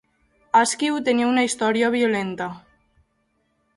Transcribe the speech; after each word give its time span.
Askew 0.59 0.97
tenia 1.09 1.27
una 1.33 1.43
història 1.49 1.91
violenta. 1.97 2.49